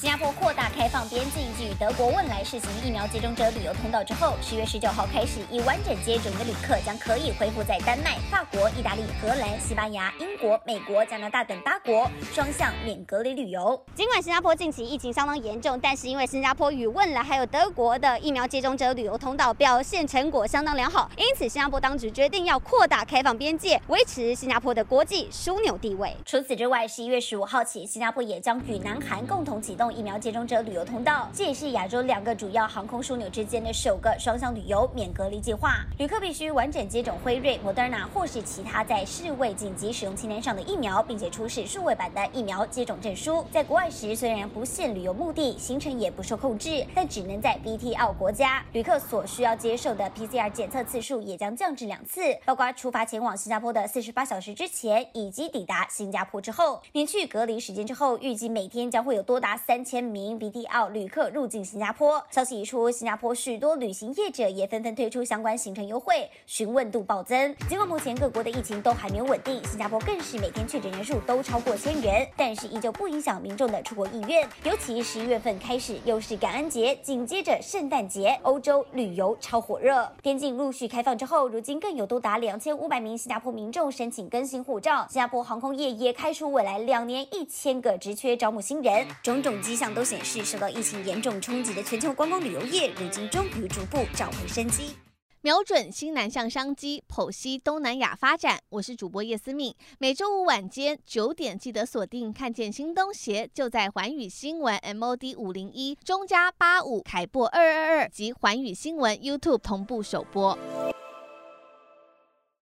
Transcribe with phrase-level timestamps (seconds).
[0.00, 13.78] 新加坡扩大开放边境，给予德国汶莱试行疫苗接种者旅游通道之后，十月十九号开始，已完整接种的旅客将可以恢复在丹麦、法国、意大利、荷兰、西班牙、英国、美国、加拿大等八国双向免隔离旅游。
[13.94, 26.16] 尽管新加坡近期疫情相当严重，但是因为新加坡与汶莱还有德国的疫苗接种者旅游通道表现成果相当良好，因此新加坡当局决定要扩大开放边界，维持新加坡的国际枢纽地位。
[26.24, 29.89] 除此之外，十一月十五号起，新加坡也将与南韩共同启动。
[29.90, 35.84] 疫苗接种者旅游通道，这也是亚洲两个主要航空枢纽之间的首个双向旅游免隔离计划。
[35.98, 43.44] 旅客必须完整接种辉瑞、莫德纳或是其他在世卫紧急使用清单上的疫苗，并且出示数位版的疫苗接种证书。
[43.50, 48.62] 在国外时，虽然不限旅游目的，行程也不受控制，但只能在 BTL 国家。
[48.72, 56.80] 旅客所需要接受的 PCR 检测次数也将降至两次，包括出发前往新加坡的四十八小时之前，以及抵达新加坡之后。
[56.92, 59.80] 免去隔离时间之后，预计每天将会有多达三。
[59.90, 62.22] 千名 VTL 旅客入境新加坡。
[62.30, 67.54] 消息一出，新加坡许多旅行业者也纷纷推出相关行程优惠，询问度暴增。
[67.68, 74.46] 尽管目前各国的疫情都还没有稳定，新加坡更是每天确诊人数都超过千人，但是依旧不影响民众的出国意愿。
[74.64, 80.08] 尤其十一月份开始，又是感恩节，紧接着圣诞节，欧洲旅游超火热。
[80.22, 85.06] 边境陆续开放之后，如今更有多达两千五百名新加坡民众申请更新护照。
[85.08, 89.59] 新加坡航空业也开出未来两年一千个职缺招募新人，种种。
[89.60, 94.96] 迹象都显示，受到疫情严重冲击的全球观光旅游业，如今终于逐步找回生机。
[95.42, 98.58] 瞄准新南向商机，剖析东南亚发展。
[98.68, 110.58] 我是主播叶思敏，每周五晚间九点记得锁定，看见新东协就在环宇新闻 MOD 五零一中加八五凯擘二二二及环宇新闻 YouTube 同步首播。